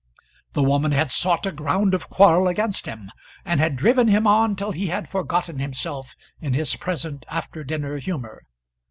The 0.53 0.63
woman 0.63 0.93
had 0.93 1.11
sought 1.11 1.45
a 1.45 1.51
ground 1.51 1.93
of 1.93 2.09
quarrel 2.09 2.47
against 2.47 2.87
him, 2.87 3.11
and 3.45 3.59
had 3.59 3.75
driven 3.75 4.07
him 4.07 4.25
on 4.25 4.55
till 4.55 4.71
he 4.71 4.87
had 4.87 5.07
forgotten 5.07 5.59
himself 5.59 6.15
in 6.39 6.53
his 6.55 6.75
present 6.75 7.23
after 7.29 7.63
dinner 7.63 7.99
humour. 7.99 8.41